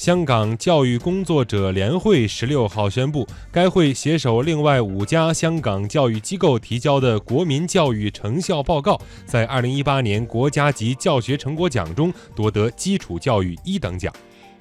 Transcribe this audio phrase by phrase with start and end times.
[0.00, 14.10] 香港教育工作者联会十六号宣布，该会携手另外五家香港教育机构提交的国民教育成效报告，在二零一八年国家级教学成果奖中夺得基础教育一等奖。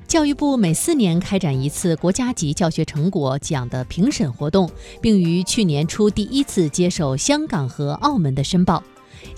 [0.06, 4.70] 教育部每四年开展一次国家级教学成果奖的评审活动，
[5.02, 8.84] 并于去年初第一次接受香港和澳门的申报。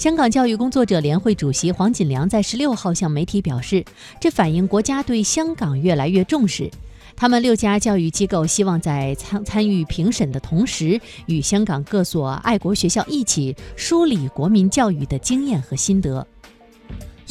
[0.02, 3.86] 香港教育工作者联会主席黄锦良在十六号向媒体表示，
[4.20, 6.72] 这反映国家对香港越来越重视。
[7.16, 16.26] 他们六家教育机构希望在参参与评审的同时，与香港各所爱国学校一起梳理国民教育的经验和心得。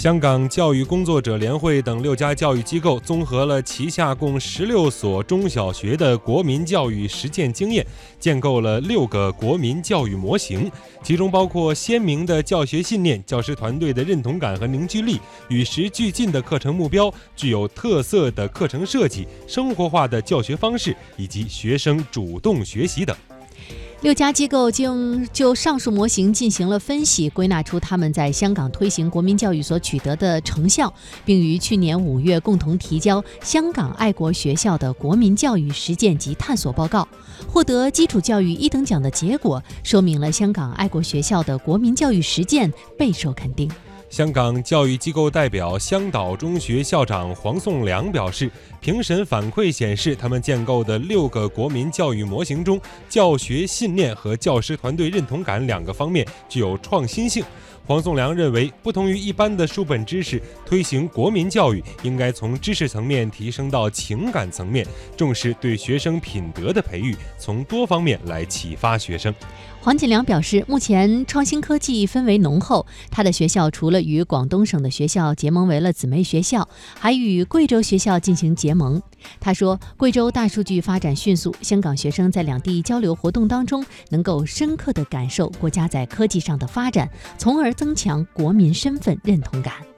[0.00, 7.86] 香港教育工作者联会等六家教育机构综合了旗下共十六所中小学的国民教育实践经验，
[8.18, 23.14] 建构了六个国民教育模型，其中包括鲜明的教学信念、教师团队的认同感和凝聚力、与时俱进的课程目标、具有特色的课程设计、生活化的教学方式以及学生主动学习等。
[24.02, 30.90] 六家机构经就上述模型进行了分析，归纳出他们在香港推行国民教育所取得的成效，
[31.22, 37.06] 并于去年五月共同提交香港爱国学校的国民教育实践及探索报告，
[37.46, 43.70] 获得基础教育一等奖的结果，说明了香港爱国学校的国民教育实践备受肯定。
[44.10, 57.44] 香港教育机构代表香岛中学校长黄颂良表示，评审反馈显示，他们建构的六个国民教育模型中，教学信念和教师团队认同感两个方面具有创新性。
[57.86, 69.34] 黄颂良认为，不同于一般的书本知识，推行国民教育应该从知识层面提升到情感层面，重视对学生品德的培育，从多方面来启发学生。
[69.82, 72.86] 黄锦良表示，目前创新科技氛围浓厚。
[73.10, 79.02] 他的学校除了与广东省的学校结盟为了姊妹学校，还与贵州学校进行结盟。
[79.40, 89.89] 他说，贵州大数据发展迅速，香港学生在两地交流活动当中，能够深刻地感受国家在科技上的发展，从而增强国民身份认同感。